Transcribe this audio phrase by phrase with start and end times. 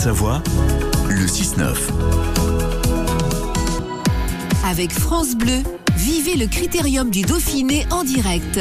[0.00, 0.42] Haute-Savoie,
[1.10, 1.76] le 6-9.
[4.64, 5.62] Avec France Bleu,
[5.94, 8.60] vivez le critérium du Dauphiné en direct.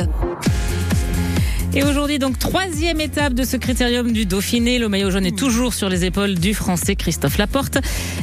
[1.75, 4.79] Et aujourd'hui, donc, troisième étape de ce critérium du Dauphiné.
[4.79, 7.77] Le maillot jaune est toujours sur les épaules du Français Christophe Laporte.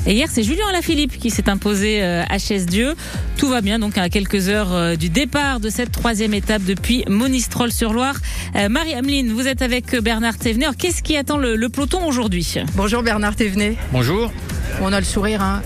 [0.05, 2.95] Et hier, c'est Julien Alaphilippe qui s'est imposé euh, à Chaise-Dieu.
[3.37, 7.05] Tout va bien, donc, à quelques heures euh, du départ de cette troisième étape depuis
[7.09, 8.16] Monistrol-sur-Loire.
[8.56, 10.66] Euh, Marie-Ameline, vous êtes avec Bernard Thévenet.
[10.77, 12.56] Qu'est-ce qui attend le, le peloton aujourd'hui?
[12.74, 13.77] Bonjour Bernard Thévenet.
[13.92, 14.33] Bonjour.
[14.82, 15.62] On a le sourire, hein.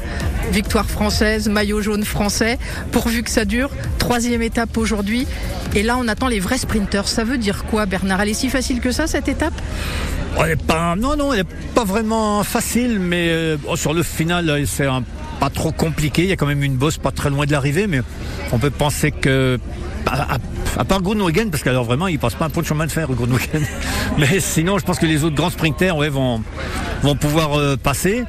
[0.52, 2.58] victoire française, maillot jaune français,
[2.92, 3.70] pourvu que ça dure.
[3.98, 5.26] Troisième étape aujourd'hui.
[5.74, 7.08] Et là, on attend les vrais sprinteurs.
[7.08, 8.20] Ça veut dire quoi, Bernard?
[8.20, 9.54] Elle est si facile que ça, cette étape?
[10.66, 14.86] Pas, non, non, elle n'est pas vraiment facile, mais euh, sur le final, euh, c'est
[15.38, 16.22] pas trop compliqué.
[16.22, 18.00] Il y a quand même une bosse pas très loin de l'arrivée, mais
[18.52, 19.58] on peut penser que.
[20.06, 23.06] À, part Groenewegen, parce qu'alors vraiment, il passe pas un pot de chemin de fer,
[23.08, 23.66] Groenewegen.
[24.18, 26.42] Mais sinon, je pense que les autres grands sprinters ouais, vont,
[27.02, 28.24] vont pouvoir euh, passer.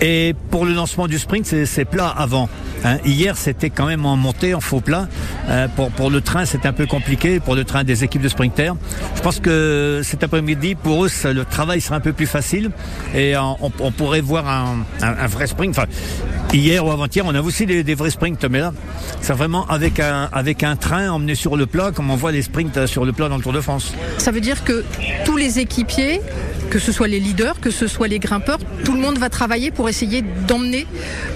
[0.00, 2.48] Et pour le lancement du sprint, c'est c'est plat avant.
[2.84, 2.98] hein.
[3.04, 5.08] Hier, c'était quand même en montée, en faux plat.
[5.48, 8.28] Euh, pour, pour le train, c'était un peu compliqué, pour le train des équipes de
[8.28, 8.74] sprinters.
[9.14, 12.70] Je pense que cet après-midi, pour eux, le travail sera un peu plus facile.
[13.14, 15.78] Et on, on pourrait voir un, un- un vrai sprint.
[15.78, 15.86] Enfin,
[16.58, 18.72] hier ou avant-hier, on a aussi des, des vrais sprints, mais là,
[19.20, 22.42] c'est vraiment avec un, avec un train emmené sur le plat, comme on voit les
[22.42, 23.92] sprints euh, sur le plat dans le Tour de France.
[24.18, 24.84] Ça veut dire que
[25.24, 26.20] tous les équipiers,
[26.70, 29.70] que ce soit les leaders, que ce soit les grimpeurs, tout le monde va travailler
[29.70, 30.86] pour essayer d'emmener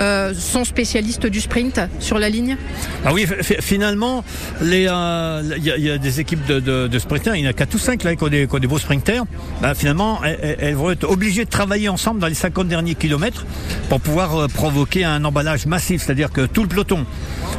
[0.00, 2.56] euh, son spécialiste du sprint sur la ligne?
[3.04, 3.26] Ah oui,
[3.60, 4.24] finalement,
[4.62, 7.46] euh, il y, a- il y a des équipes de, de, de sprinters, il y
[7.46, 9.24] en a 4 ou 5 là, qui ont des, qui ont des beaux sprinters.
[9.62, 13.44] Ben, finalement, elles, elles- vont être obligées de travailler ensemble dans les 50 derniers kilomètres
[13.88, 17.04] pour pouvoir provoquer un emballage massif, c'est-à-dire que tout le peloton.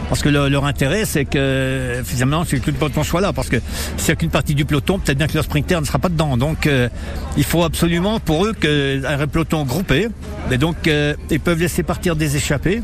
[0.10, 3.32] Parce que le- leur intérêt, c'est que finalement, tout le peloton soit là.
[3.34, 3.58] Parce que
[3.98, 6.10] s'il n'y a qu'une partie du peloton, peut-être bien que leur sprinter ne sera pas
[6.10, 6.36] dedans.
[6.38, 6.90] Donc, euh,
[7.38, 10.08] il faut absolument pour eux qu'un peloton groupé.
[10.52, 12.82] Et donc, euh, ils peuvent laisser partir des échappés.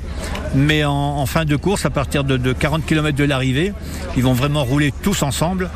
[0.53, 3.73] Mais en, en fin de course, à partir de, de 40 km de l'arrivée,
[4.17, 5.69] ils vont vraiment rouler tous ensemble.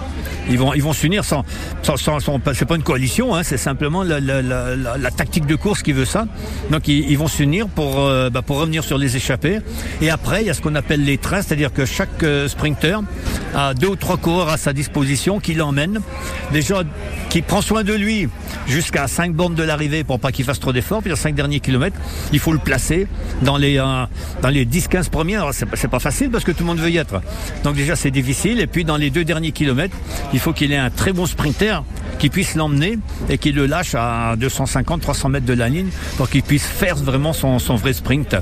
[0.49, 1.45] Ils vont, ils vont s'unir sans,
[1.83, 2.19] sans, sans,
[2.53, 6.27] c'est pas une coalition, hein, c'est simplement la, tactique de course qui veut ça.
[6.71, 9.59] Donc ils, vont s'unir pour, euh, bah, pour revenir sur les échappées.
[10.01, 12.99] Et après, il y a ce qu'on appelle les trains, c'est-à-dire que chaque euh, sprinter
[13.55, 15.99] a deux ou trois coureurs à sa disposition qui l'emmènent.
[16.51, 16.83] Déjà,
[17.29, 18.27] qui prend soin de lui
[18.67, 21.01] jusqu'à 5 bornes de l'arrivée pour pas qu'il fasse trop d'efforts.
[21.01, 21.97] Puis les 5 derniers kilomètres,
[22.33, 23.07] il faut le placer
[23.41, 24.05] dans les, euh,
[24.41, 25.35] dans les 10-15 premiers.
[25.35, 27.21] Alors c'est, pas- pas facile parce que tout le monde veut y être.
[27.63, 28.59] Donc déjà c'est difficile.
[28.59, 29.95] Et puis dans les deux derniers kilomètres,
[30.33, 31.83] il faut qu'il ait un très bon sprinter
[32.19, 36.43] qui puisse l'emmener et qui le lâche à 250-300 mètres de la ligne pour qu'il
[36.43, 38.35] puisse faire vraiment son, son vrai sprint.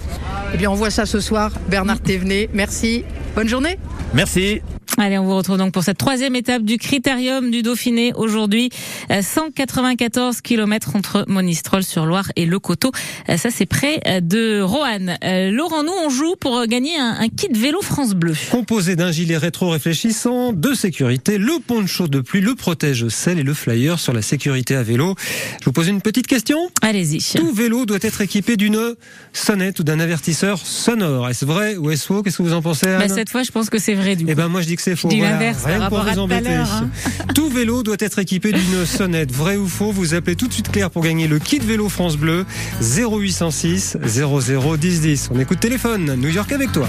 [0.53, 1.52] Eh bien, on voit ça ce soir.
[1.69, 3.06] Bernard Thévenet, merci.
[3.36, 3.78] Bonne journée.
[4.13, 4.62] Merci.
[5.00, 8.72] Allez, on vous retrouve donc pour cette troisième étape du Critérium du Dauphiné aujourd'hui.
[9.12, 12.91] Euh, 194 km entre Monistrol sur Loire et Le Coteau.
[13.30, 15.16] Euh, Ça, c'est près euh, de Roanne.
[15.24, 18.34] Euh, Laurent, nous, on joue pour euh, gagner un, un kit vélo France Bleu.
[18.50, 24.00] Composé d'un gilet rétro-réfléchissant, de sécurité, le poncho de pluie, le protège-sel et le flyer
[24.00, 25.13] sur la sécurité à vélo.
[25.62, 26.57] Je vous pose une petite question.
[26.81, 27.19] Allez-y.
[27.38, 28.96] Tout vélo doit être équipé d'une
[29.31, 31.30] sonnette ou d'un avertisseur sonore.
[31.30, 32.24] Est-ce vrai ou est-ce faux?
[32.24, 33.07] Qu'est-ce que vous en pensez Anne?
[33.07, 34.31] Bah, cette fois, je pense que c'est vrai du coup.
[34.31, 35.09] Eh ben moi je dis que c'est faux.
[35.09, 36.50] dis Voilà, l'inverse rien par que pour rapport à vous tout à embêter.
[36.50, 36.90] l'heure, hein.
[37.36, 39.31] Tout vélo doit être équipé d'une sonnette.
[39.34, 42.16] Vrai ou faux Vous appelez tout de suite Claire pour gagner le kit vélo France
[42.16, 42.46] Bleu
[42.81, 45.30] 0806 00 10 10.
[45.34, 46.16] On écoute téléphone.
[46.16, 46.88] New York avec toi.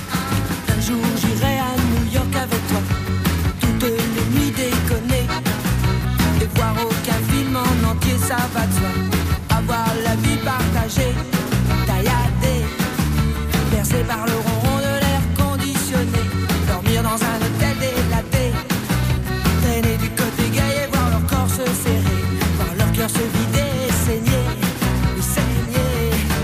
[0.69, 1.38] Un jour, j'irai